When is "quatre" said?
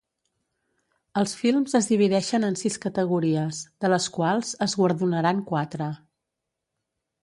5.55-5.97